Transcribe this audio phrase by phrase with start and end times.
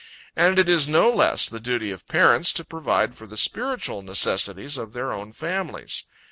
[0.35, 4.79] And it is no less the duty of parents to provide for the spiritual necessities
[4.79, 6.05] of their own families.